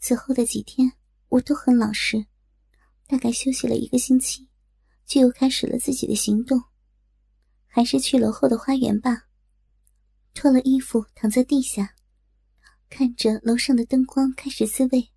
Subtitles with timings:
[0.00, 0.92] 此后的几天，
[1.28, 2.24] 我都很老实，
[3.06, 4.48] 大概休息了一个星期，
[5.06, 6.62] 就又开始了自己的行动。
[7.66, 9.26] 还是去楼后的花园吧。
[10.32, 11.94] 脱了衣服，躺在地下，
[12.88, 15.10] 看着楼上的灯光，开始自慰，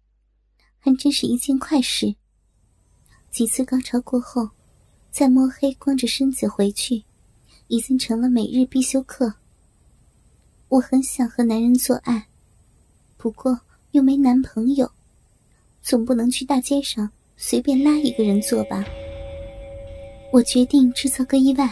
[0.77, 2.15] 还真是一件快事。
[3.31, 4.49] 几次高潮过后，
[5.09, 7.05] 再摸黑光着身子回去，
[7.67, 9.35] 已经成了每日必修课。
[10.67, 12.27] 我很想和男人做爱，
[13.15, 13.61] 不过
[13.93, 14.91] 又没男朋友，
[15.83, 18.83] 总不能去大街上随便拉一个人做吧。
[20.31, 21.71] 我决定制造个意外。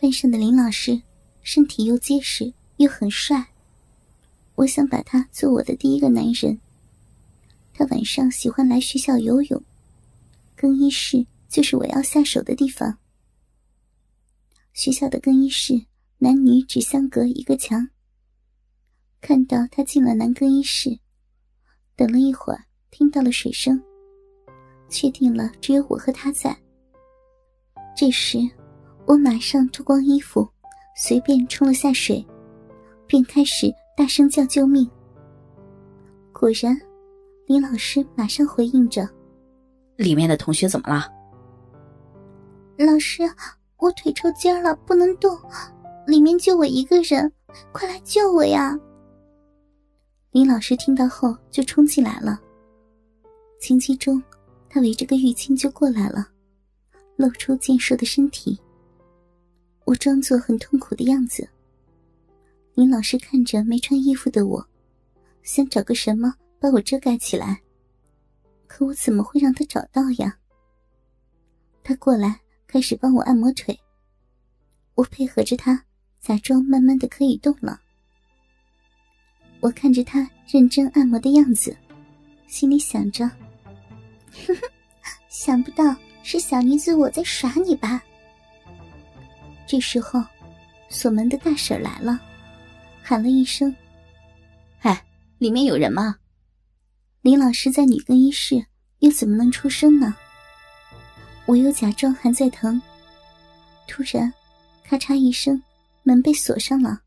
[0.00, 1.00] 班上的林老师，
[1.42, 3.46] 身体又结实又很帅，
[4.56, 6.58] 我想把他做我的第一个男人。
[7.72, 9.62] 他晚上喜欢来学校游泳，
[10.56, 12.98] 更衣室就是我要下手的地方。
[14.72, 15.86] 学校的更衣室
[16.18, 17.90] 男女只相隔一个墙。
[19.22, 21.00] 看到他进了男更衣室，
[21.96, 22.60] 等了一会儿，
[22.90, 23.82] 听到了水声，
[24.88, 26.56] 确定了只有我和他在。
[27.96, 28.38] 这时。
[29.08, 30.44] 我马上脱光衣服，
[30.96, 32.26] 随便冲了下水，
[33.06, 34.90] 便开始大声叫救命。
[36.32, 36.76] 果然，
[37.46, 39.08] 李老师马上回应着
[39.94, 41.06] ：“里面的同学怎么了？”
[42.84, 43.22] 老师，
[43.76, 45.38] 我腿抽筋了，不能动，
[46.04, 47.32] 里面就我一个人，
[47.70, 48.76] 快来救我呀！
[50.36, 52.38] 林老师听到后就冲进来了。
[53.58, 54.22] 情急中，
[54.68, 56.28] 他围着个浴巾就过来了，
[57.16, 58.60] 露出健硕的身体。
[59.86, 61.48] 我装作很痛苦的样子。
[62.74, 64.62] 林老师看着没穿衣服的我，
[65.42, 67.62] 想找个什么把我遮盖起来，
[68.66, 70.36] 可我怎么会让他找到呀？
[71.82, 73.74] 他过来开始帮我按摩腿，
[74.96, 75.82] 我配合着他，
[76.20, 77.80] 假装慢慢的可以动了。
[79.66, 81.76] 我看着他认真按摩的样子，
[82.46, 83.26] 心里想着：
[84.46, 84.60] 哼哼，
[85.28, 85.84] 想不到
[86.22, 88.00] 是小女子我在耍你吧？
[89.66, 90.22] 这时候，
[90.88, 92.20] 锁门的大婶来了，
[93.02, 93.74] 喊了一声
[94.82, 95.04] ：“哎，
[95.38, 96.14] 里面有人吗？”
[97.22, 98.64] 林老师在女更衣室，
[99.00, 100.14] 又怎么能出声呢？
[101.44, 102.80] 我又假装还在疼。
[103.88, 104.32] 突然，
[104.84, 105.60] 咔嚓一声，
[106.04, 107.00] 门被锁上了。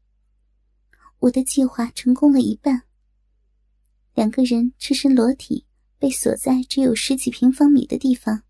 [1.20, 2.84] 我的计划成功了一半。
[4.14, 5.66] 两个人赤身裸体
[5.98, 8.44] 被锁在只有十几平方米的地方，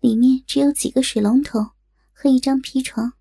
[0.00, 1.70] 里面只有几个水龙头。
[2.20, 3.12] 和一张皮床。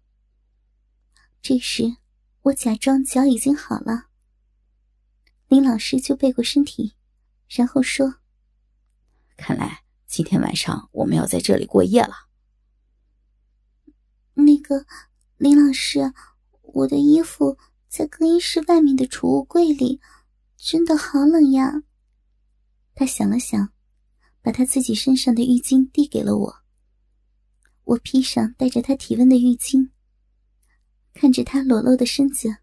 [1.40, 1.98] 这时，
[2.42, 4.08] 我假装脚已经好了。
[5.48, 6.96] 林老师就背过身体，
[7.48, 8.16] 然后说
[9.38, 12.16] ：“看来今天晚上我们要在这里过夜了。”
[14.34, 14.88] 那个
[15.38, 16.12] 林老师，
[16.64, 17.56] 我的衣服
[17.98, 20.00] 在更衣室外面的储物柜里，
[20.56, 21.82] 真的好冷呀。
[22.94, 23.74] 他想了想，
[24.40, 26.58] 把他自己身上的浴巾递给了我。
[27.86, 29.90] 我披上带着他体温的浴巾，
[31.16, 32.58] 看着他裸露的身子，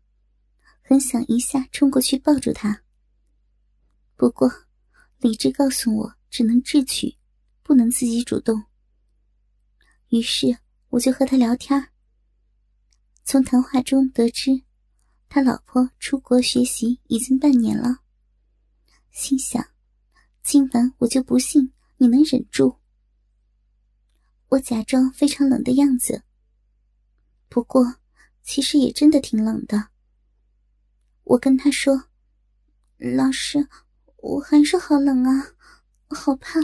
[0.83, 2.84] 很想一下冲过去抱住他。
[4.15, 4.49] 不过，
[5.19, 7.16] 理智告诉我只能智取，
[7.65, 8.62] 不能自己主动。
[10.11, 10.59] 于是，
[10.91, 11.89] 我就和他聊天。
[13.25, 14.62] 从谈话中得知，
[15.34, 18.03] 他老婆出国学习已经半年了。
[19.11, 19.67] 心想，
[20.45, 22.78] 今晚我就不信你能忍住。
[24.50, 26.22] 我假装非常冷的样子，
[27.49, 27.97] 不过
[28.45, 29.89] 其实也真的挺冷的。
[31.25, 32.11] 我跟他说
[32.97, 33.69] ：“老师，
[34.19, 35.56] 我还是好冷啊，
[36.11, 36.61] 好怕，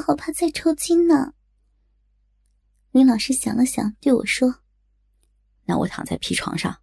[0.00, 1.34] 好怕再抽筋呢。”
[2.94, 4.60] 林老师想了想，对我说
[5.66, 6.80] ：“那我躺在皮床上，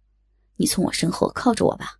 [0.62, 1.98] 你从我身后靠着我吧。”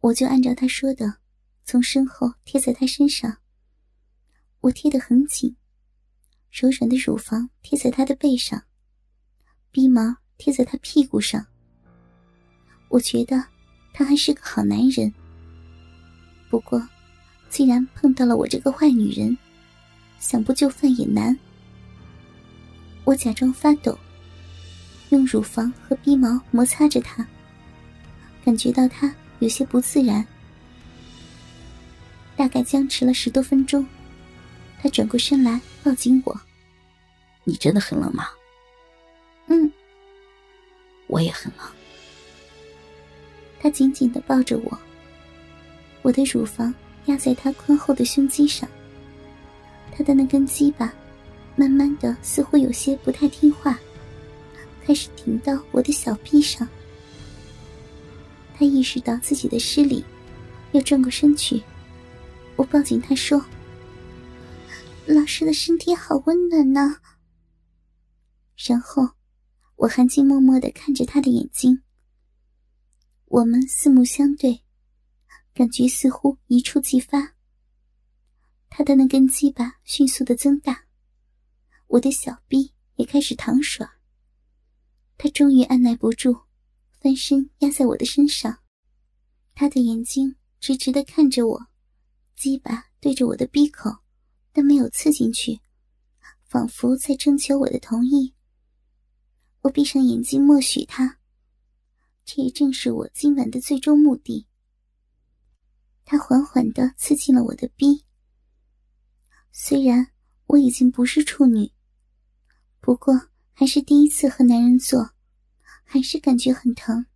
[0.00, 1.16] 我就按照他说的，
[1.64, 3.38] 从身后贴在他身上。
[4.60, 5.56] 我贴得很紧。
[6.50, 8.64] 柔软的乳房贴在他的背上，
[9.70, 11.46] 鼻毛贴在他屁股上。
[12.90, 13.42] 我觉得
[13.94, 15.10] 他还是个好男人。
[16.50, 16.86] 不过，
[17.48, 19.36] 既然碰到了我这个坏女人，
[20.20, 21.34] 想不就范也难。
[23.04, 23.98] 我假装发抖，
[25.10, 27.26] 用乳房和鼻毛摩擦着他，
[28.44, 30.26] 感觉到他有些不自然。
[32.36, 33.86] 大概僵持了十多分钟。
[34.80, 36.40] 他转过身来，抱紧我。
[37.44, 38.28] 你真的很冷吗？
[39.46, 39.70] 嗯，
[41.06, 41.66] 我也很冷。
[43.60, 44.78] 他紧紧的抱着我，
[46.02, 46.74] 我的乳房
[47.06, 48.68] 压在他宽厚的胸肌上。
[49.90, 50.92] 他的那根鸡巴，
[51.56, 53.78] 慢慢的似乎有些不太听话，
[54.86, 56.68] 开始停到我的小臂上。
[58.56, 60.04] 他意识到自己的失礼，
[60.72, 61.62] 又转过身去，
[62.56, 63.44] 我抱紧他说
[65.06, 66.98] ：“老师的身体好温暖呢。”
[68.56, 69.08] 然后，
[69.76, 71.82] 我含情脉脉的看着他的眼睛。
[73.26, 74.62] 我们四目相对，
[75.52, 77.34] 感觉似乎一触即发。
[78.70, 80.84] 他的那根鸡巴迅速的增大，
[81.88, 83.84] 我的小臂也开始淌水。
[85.16, 86.42] 他终于按耐不住，
[87.00, 88.58] 翻身压在我的身上。
[89.54, 91.66] 他的眼睛直直的看着我，
[92.36, 93.90] 鸡巴对着我的鼻口，
[94.52, 95.60] 但没有刺进去，
[96.44, 98.34] 仿佛在征求我的同意。
[99.60, 101.18] 我闭上眼睛，默许他。
[102.24, 104.46] 这也正是我今晚的最终目的。
[106.04, 108.04] 他缓缓的刺进了我的逼。
[109.52, 110.10] 虽然
[110.46, 111.70] 我已经不是处女，
[112.80, 115.08] 不过还是第一次和男人做，
[115.84, 117.06] 还是感觉很疼。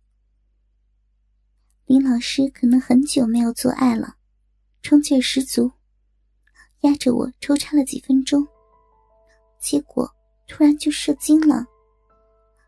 [1.85, 4.15] 林老师可能很久没有做爱了，
[4.81, 5.69] 冲劲十足，
[6.81, 8.47] 压着我抽插了几分钟，
[9.59, 10.09] 结果
[10.47, 11.65] 突然就射精了。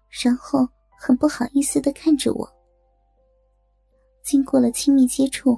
[0.09, 0.67] 然后
[0.99, 2.47] 很不好意思的看着我。
[4.21, 5.57] 经过了亲密接触，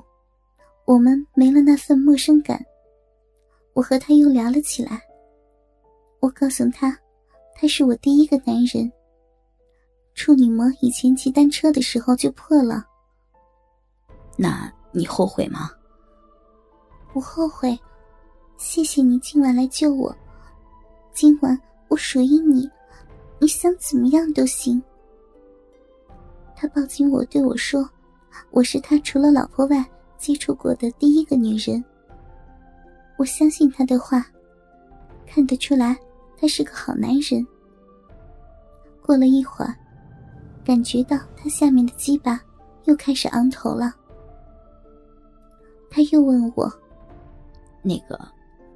[0.85, 2.63] 我们没了那份陌生感。
[3.73, 5.01] 我和他又聊了起来。
[6.19, 6.95] 我告诉他，
[7.55, 8.91] 他是我第一个男人。
[10.15, 12.85] 处女膜以前骑单车的时候就破了。
[14.37, 15.71] 那你后悔吗？
[17.11, 17.77] 不后悔。
[18.57, 20.15] 谢谢你今晚来救我。
[21.11, 22.69] 今晚我属于你。
[23.39, 24.81] 你想怎么样都行。
[26.55, 27.89] 他抱紧我，对我说
[28.51, 29.83] ：“我是他除了老婆外
[30.17, 31.83] 接触过的第一个女人。”
[33.17, 34.25] 我相信他的话，
[35.27, 35.97] 看得出来
[36.43, 37.47] 他是个好男人。
[39.01, 39.73] 过了一会儿，
[40.65, 42.37] 感觉到他下面的鸡巴
[42.83, 43.95] 又开始昂头了。
[45.89, 46.69] 他又问我
[47.81, 48.19] ：“那个，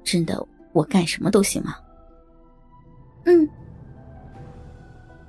[0.02, 0.42] 真的
[0.72, 1.74] 我干什么都行吗
[3.26, 3.46] ？”“嗯。”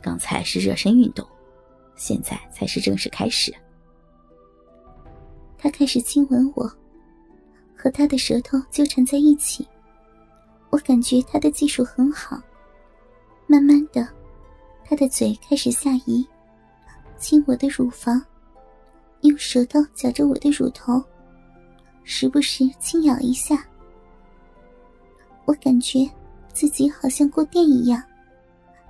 [0.02, 1.28] 刚才是热身运动，
[1.98, 3.54] 现在才是正式开始。
[5.58, 6.72] 他开始亲吻我，
[7.76, 9.68] 和他的舌头纠缠在一起。
[10.70, 12.40] 我感觉他的技术很好。
[13.48, 14.08] 慢慢的，
[14.86, 16.26] 他的嘴开始下移，
[17.18, 18.22] 亲我的乳房，
[19.22, 21.04] 用舌头夹着我的乳头，
[22.04, 23.66] 时不时轻咬一下。
[25.46, 26.08] 我感觉
[26.54, 28.04] 自己好像过电一样。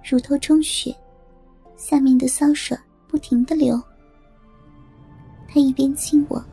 [0.10, 0.94] 乳头充血，
[1.78, 2.78] 下面的骚水
[3.08, 3.82] 不停的流。
[5.48, 6.44] 他一边亲我，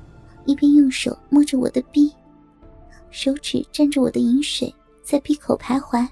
[0.45, 2.13] 一边用手摸着我的逼，
[3.11, 4.73] 手指沾着我的饮水，
[5.07, 6.05] 在闭口徘徊，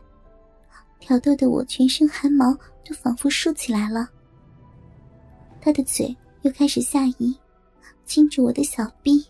[1.01, 4.09] 挑逗的我全身汗毛都仿佛竖起来了。
[5.61, 7.37] 他的嘴又开始下移，
[8.07, 9.27] 亲着我的小逼。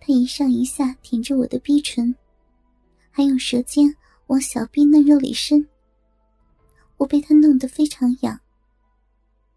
[0.00, 2.12] 他一上一下舔着我的逼唇，
[3.12, 3.94] 还用舌尖
[4.26, 5.64] 往小逼嫩肉里伸。
[6.96, 8.40] 我被他弄得非常痒。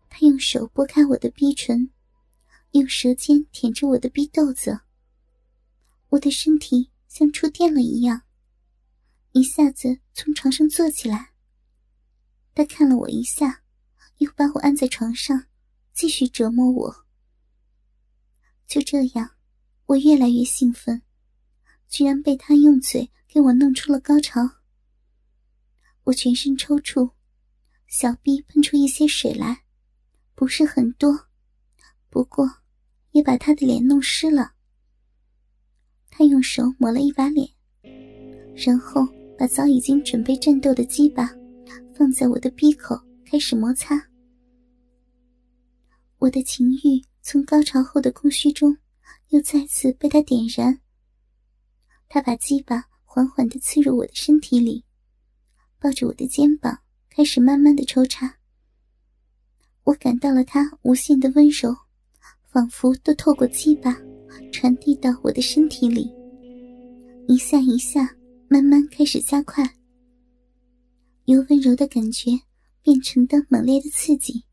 [0.08, 1.90] 他用手拨开我的逼唇，
[2.74, 4.80] 用舌尖舔着我的逼豆子。
[6.10, 8.22] 我的身体像触电了一样，
[9.36, 11.32] 一下子从床上坐起来。
[12.54, 13.64] 他看了我一下，
[14.20, 15.48] 又把我按在床上，
[15.92, 17.06] 继续折磨我。
[18.66, 19.32] 就这样，
[19.88, 21.02] 我越来越兴奋，
[21.90, 24.50] 居然被他用嘴给我弄出了高潮。
[26.06, 27.12] 我全身抽搐。
[27.88, 29.66] 小臂喷出一些水来，
[30.34, 31.28] 不是很多，
[32.10, 32.50] 不过
[33.12, 34.54] 也把他的脸弄湿了。
[36.10, 37.50] 他用手抹了一把脸，
[38.56, 39.06] 然后
[39.38, 41.30] 把早已经准备战斗的鸡巴
[41.96, 43.96] 放在我的鼻口，开始摩擦。
[46.18, 48.76] 我的情欲从高潮后的空虚中
[49.30, 50.80] 又再次被他点燃。
[52.08, 54.84] 他把鸡巴缓缓地刺入我的身体里，
[55.80, 56.80] 抱着我的肩膀。
[57.08, 58.36] 开始慢慢的抽插，
[59.86, 61.74] 我感到了他无限的温柔，
[62.52, 63.98] 仿佛都透过鸡巴
[64.52, 66.14] 传递到我的身体里，
[67.30, 68.14] 一下一下，
[68.56, 69.70] 慢慢开始加快，
[71.26, 72.32] 由温柔的感觉
[72.82, 74.46] 变成的猛烈的刺激。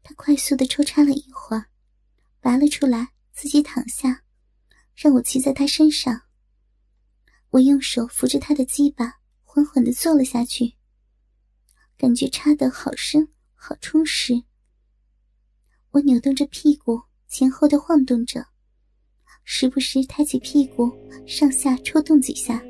[0.00, 1.66] 他快速的抽插了一会儿，
[2.40, 4.22] 拔了出来，自己躺下，
[4.94, 6.22] 让我骑在他身上。
[7.48, 10.74] 我用手扶着他的鸡巴，缓缓的坐了下去。
[11.98, 13.26] 感觉插的好深，
[13.56, 14.40] 好充实。
[15.90, 18.46] 我扭动着屁股，前后的晃动着，
[19.42, 20.88] 时不时抬起屁股，
[21.26, 22.62] 上下抽动几下，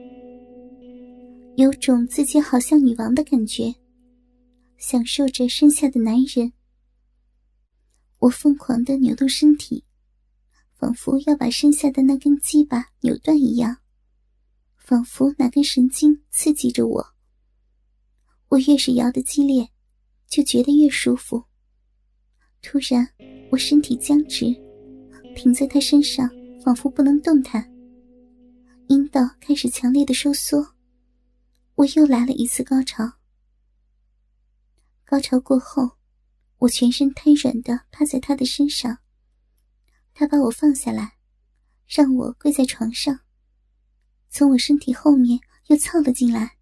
[1.61, 3.75] 有种自己好像女王的感觉，
[4.79, 6.51] 享受着身下的男人。
[8.19, 9.85] 我疯狂的扭动身体，
[10.79, 13.77] 仿佛要把身下的那根鸡巴扭断一样，
[14.79, 17.07] 仿佛哪根神经刺激着我。
[18.49, 19.69] 我越是摇得激烈，
[20.29, 21.45] 就觉得越舒服。
[22.63, 23.07] 突然，
[23.51, 24.47] 我身体僵直，
[25.37, 26.27] 停在他身上，
[26.65, 27.71] 仿佛不能动弹。
[28.89, 30.67] 阴道开始强烈的收缩，
[31.81, 33.15] 我又来了一次高潮。
[35.07, 35.93] 高潮过后，
[36.59, 38.99] 我全身瘫软的趴在他的身上。
[40.13, 41.17] 他把我放下来，
[41.87, 43.21] 让我跪在床上，
[44.29, 46.59] 从我身体后面又凑了进来。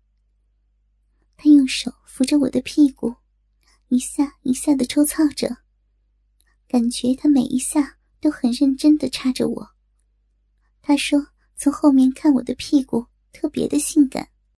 [1.36, 3.16] 他用手扶着我的屁股，
[3.88, 5.56] 一下一下的抽操着，
[6.68, 9.70] 感觉他每一下都很认真的插着我。
[10.80, 11.26] 他说。
[11.60, 14.28] 从后面看我的屁股特别的性感。